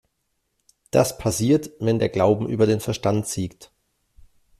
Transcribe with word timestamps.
Das 0.89 1.19
passiert, 1.19 1.69
wenn 1.79 1.99
der 1.99 2.09
Glauben 2.09 2.49
über 2.49 2.65
den 2.65 2.79
Verstand 2.79 3.27
siegt. 3.27 3.71